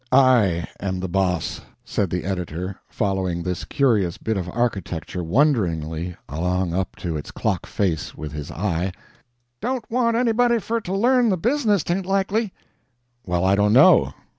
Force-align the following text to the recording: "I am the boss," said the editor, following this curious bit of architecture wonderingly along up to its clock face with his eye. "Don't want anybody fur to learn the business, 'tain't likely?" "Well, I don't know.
"I 0.11 0.65
am 0.79 0.99
the 0.99 1.07
boss," 1.07 1.61
said 1.85 2.09
the 2.09 2.23
editor, 2.23 2.75
following 2.89 3.43
this 3.43 3.63
curious 3.65 4.17
bit 4.17 4.35
of 4.35 4.49
architecture 4.49 5.23
wonderingly 5.23 6.15
along 6.27 6.73
up 6.73 6.95
to 6.95 7.17
its 7.17 7.29
clock 7.29 7.67
face 7.67 8.15
with 8.15 8.31
his 8.31 8.49
eye. 8.49 8.93
"Don't 9.61 9.85
want 9.91 10.17
anybody 10.17 10.57
fur 10.57 10.79
to 10.79 10.95
learn 10.95 11.29
the 11.29 11.37
business, 11.37 11.83
'tain't 11.83 12.07
likely?" 12.07 12.51
"Well, 13.27 13.45
I 13.45 13.53
don't 13.53 13.73
know. 13.73 14.15